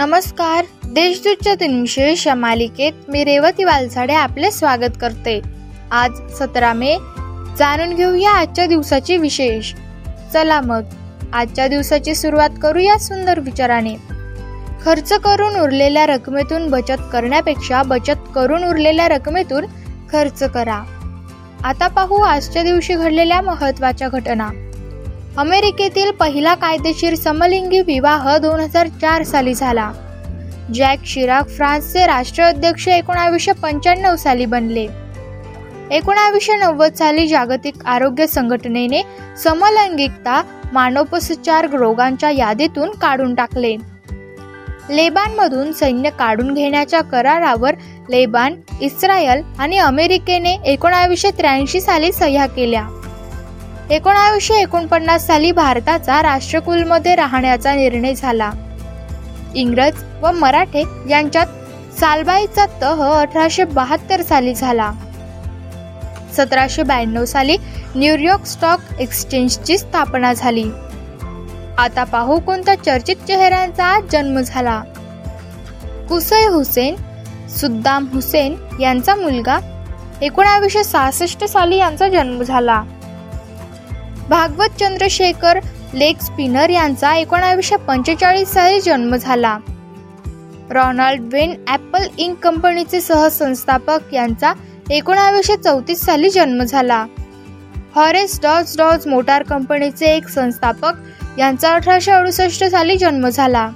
नमस्कार. 0.00 0.64
देशदूतच्या 0.84 1.54
दिनविशेष 1.54 2.26
या 2.26 2.34
मालिकेत 2.34 2.92
मी 3.08 3.24
रेवती 3.24 3.64
वालसाडे 3.64 4.12
आपले 4.12 4.50
स्वागत 4.50 4.90
करते. 5.00 5.40
आज 5.90 6.10
सतरा 6.38 6.72
मे. 6.72 6.96
जाणून 7.58 7.94
घेऊया 7.94 8.30
आजच्या 8.30 8.66
दिवसाची 8.66 9.16
विशेष. 9.16 9.74
चला 10.32 10.60
मग 10.60 10.82
आजच्या 11.32 11.68
दिवसाची 11.68 12.14
सुरुवात 12.14 12.50
करूया 12.62 12.98
सुंदर 12.98 13.40
विचाराने. 13.40 13.94
खर्च 14.84 15.12
करून 15.12 15.60
उरलेल्या 15.60 16.06
रकमेतून 16.06 16.70
बचत 16.70 17.02
करण्यापेक्षा 17.12 17.82
बचत 17.82 18.32
करून 18.34 18.64
उरलेल्या 18.64 19.08
रकमेतून 19.08 19.64
खर्च 20.12 20.42
करा. 20.42 20.82
आता 21.64 21.86
पाहू 21.86 22.14
आजच्या 22.14 22.62
दिवशी 22.62 22.94
घडलेल्या 22.94 23.40
महत्त्वाच्या 23.40 24.08
घटना. 24.08 24.48
अमेरिकेतील 25.38 26.10
पहिला 26.10 26.54
कायदेशीर 26.54 27.14
समलिंगी 27.14 27.80
विवाह 27.80 28.38
दोन 28.38 28.60
हजार 28.60 28.86
चार 28.86 29.22
साली 29.22 29.54
झाला. 29.54 29.92
जॅक 30.74 30.98
शिराक 31.04 31.48
फ्रान्सचे 31.48 32.06
राष्ट्राध्यक्ष 32.06 32.88
एकोणावीसशे 32.88 33.52
पंच्याण्णव 33.52 34.16
साली 34.16 34.46
बनले. 34.46 34.86
एकोणावीसशे 35.90 36.56
नव्वद 36.56 36.94
साली 36.94 37.28
जागतिक 37.28 37.86
आरोग्य 37.86 38.26
संघटनेने 38.26 39.02
समलैंगिकता 39.44 40.42
मानोपसचार 40.72 41.70
रोगांच्या 41.70 42.30
यादीतून 42.30 42.90
काढून 42.90 43.34
टाकले. 43.34 43.76
लेबानमधून 44.90 45.72
सैन्य 45.72 46.10
काढून 46.10 46.54
घेण्याच्या 46.54 47.00
करारावर 47.00 47.74
लेबान 48.10 48.54
इस्रायल 48.80 49.42
आणि 49.58 49.78
अमेरिकेने 49.78 50.56
एकोणावीसशे 50.64 51.30
त्र्याऐंशी 51.30 51.80
साली 51.80 52.12
सह्या 52.12 52.46
केल्या. 52.46 52.86
एकोणावीसशे 53.90 54.54
एकोणपन्नास 54.54 55.26
साली 55.26 55.52
भारताचा 55.52 56.22
राष्ट्रकुलमध्ये 56.22 57.14
राहण्याचा 57.14 57.74
निर्णय 57.74 58.14
झाला. 58.14 58.50
इंग्रज 59.54 59.92
व 60.22 60.30
मराठे 60.32 60.84
यांच्यात 61.08 61.46
सालबाईचा 62.00 62.66
तह 62.82 63.02
अठराशे 63.02 63.64
बहात्तर 63.64 64.22
साली 64.22 64.54
झाला. 64.54 64.92
सतराशे 66.36 66.82
ब्याण्णव 66.82 67.24
साली 67.24 67.56
न्यूयॉर्क 67.94 68.44
स्टॉक 68.44 69.00
एक्सचेंजची 69.00 69.78
स्थापना 69.78 70.32
झाली. 70.32 70.70
आता 71.78 72.04
पाहू 72.04 72.38
कोणत्या 72.40 72.74
चर्चित 72.74 73.16
चेहऱ्यांचा 73.16 74.00
जन्म 74.12 74.40
झाला. 74.40 74.82
कुसै 76.08 76.46
हुसेन 76.46 76.96
सुद्दाम 77.48 78.06
हुसेन 78.14 78.54
यांचा 78.80 79.14
मुलगा 79.14 79.58
एकोणावीसशे 80.22 80.84
सहासष्ट 80.84 81.44
साली 81.44 81.76
यांचा 81.76 82.08
जन्म 82.08 82.42
झाला. 82.42 82.82
भागवत 84.30 84.76
चंद्रशेखर 84.80 85.58
लेग 85.94 86.18
स्पिनर 86.22 86.70
यांचा 86.70 87.14
एकोणावीसशे 87.16 87.76
पंचेचाळीस 87.76 88.52
साली 88.52 88.80
जन्म 88.80 89.16
झाला. 89.16 89.56
रॉनाल्ड 90.70 91.22
वेन 91.32 91.54
ॲपल 91.68 92.06
इंक 92.18 92.36
कंपनीचे 92.38 93.00
सहसंस्थापक 93.00 94.14
यांचा 94.14 94.52
एकोणावीसशे 94.90 95.56
चौतीस 95.56 96.04
साली 96.04 96.30
जन्म 96.30 96.62
झाला. 96.62 97.04
हॉरेस 97.94 98.38
डॉज 98.42 98.76
डॉज 98.78 99.06
मोटार 99.06 99.42
कंपनीचे 99.42 100.06
एक 100.06 100.28
संस्थापक 100.28 101.38
यांचा 101.38 101.74
अठराशे 101.74 102.12
अडुसष्ट 102.12 102.64
साली 102.64 102.96
जन्म 102.96 103.28
झाला. 103.28 103.68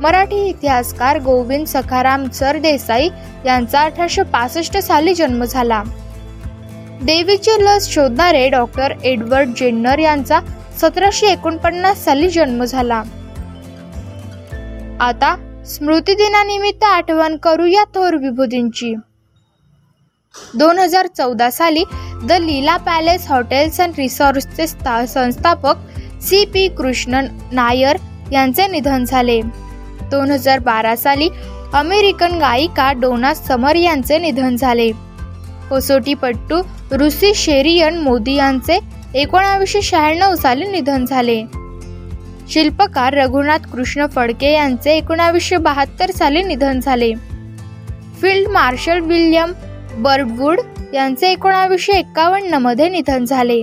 मराठी 0.00 0.44
इतिहासकार 0.48 1.18
गोविंद 1.18 1.66
सखाराम 1.66 2.28
सरदेसाई 2.28 3.08
यांचा 3.46 3.80
अठराशे 3.80 4.22
पासष्ट 4.22 4.78
साली 4.78 5.14
जन्म 5.14 5.44
झाला. 5.44 5.82
देवीची 7.06 7.50
लस 7.60 7.88
शोधणारे 7.90 8.48
डॉक्टर 8.48 8.92
एडवर्ड 9.04 9.48
जेन्नर 9.56 9.98
यांचा 9.98 10.38
सतराशे 10.80 11.26
एकोणपन्नास 11.26 12.04
साली 12.04 12.28
जन्म 12.30 12.62
झाला. 12.64 13.02
आता 15.00 15.34
स्मृती 15.68 16.14
दिनानिमित्त 16.14 16.84
आठवण 16.84 17.36
करूया 17.42 17.84
थोर 17.94 18.16
विभूतींची. 18.22 18.94
दोन 20.58 20.78
हजार 20.78 21.06
चौदा 21.16 21.50
साली 21.50 21.84
the 22.24 22.32
Leela 22.32 22.76
Palace 22.86 23.26
Hotels 23.28 23.80
and 23.80 23.94
रिसॉर्ट्सचे 23.98 24.66
संस्थापक 24.66 25.76
सी 26.22 26.44
पी 26.54 26.68
कृष्णन 26.78 27.26
नायर 27.52 27.96
यांचे 28.32 28.66
निधन 28.66 29.04
झाले. 29.04 29.40
दोन 30.10 30.30
हजार 30.30 30.58
बारा 30.58 30.96
साली 30.96 31.28
अमेरिकन 31.74 32.38
गायिका 32.40 32.92
डोना 32.92 33.34
समर 33.34 33.76
यांचे 33.76 34.18
निधन 34.18 34.56
झाले. 34.56 34.90
कसोटीपट्टू 35.72 36.62
रुसी 36.92 37.34
शेरियन 37.34 37.98
मोदी 37.98 38.34
यांचे 38.34 38.78
एकोणावीसशे 39.14 39.82
शहाण्णव 39.82 40.34
साली 40.34 40.66
निधन 40.66 41.04
झाले. 41.04 41.44
शिल्पकार 42.50 43.14
रघुनाथ 43.14 43.58
कृष्ण 43.58 44.06
फडके 44.06 44.52
यांचे 44.52 44.92
एकोणावीसशे 44.92 45.56
बहात्तर 45.56 46.10
साली 46.10 46.42
निधन 46.42 46.80
झाले. 46.80 47.12
फील्ड 48.20 48.48
मार्शल 48.48 49.00
विल्यम 49.00 49.52
बर्डवूड 49.96 50.60
यांचे 50.94 51.30
एकोणावीसशे 51.32 51.92
एक्कावन्नमध्ये 51.92 52.88
निधन 52.88 53.24
झाले. 53.24 53.62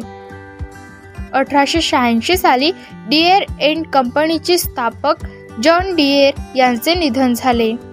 अठराशे 1.34 1.82
शहाऐंशी 1.82 2.38
साली 2.38 2.72
डिएर 3.10 3.44
एंड 3.60 3.86
कंपनीचे 3.88 4.58
स्थापक 4.58 5.16
जॉन 5.64 5.96
डिएर 5.96 6.34
यांचे 6.56 6.94
निधन 6.94 7.34
झाले. 7.34 7.89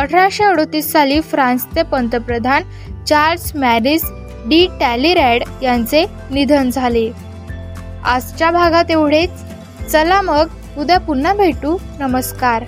अठराशे 0.00 0.44
अडतीस 0.44 0.92
साली 0.92 1.20
फ्रान्सचे 1.20 1.82
पंतप्रधान 1.82 2.62
चार्ल्स 3.04 3.56
मॅरिस 3.56 4.02
डी 4.46 4.66
टॅलिरॅड 4.80 5.42
यांचे 5.62 6.06
निधन 6.30 6.70
झाले. 6.70 7.10
आजच्या 8.04 8.50
भागात 8.50 8.84
एवढेच. 8.90 9.30
चला 9.92 10.22
मग 10.22 10.48
उद्या 10.78 10.98
पुन्हा 10.98 11.34
भेटू. 11.34 11.76
नमस्कार. 11.98 12.64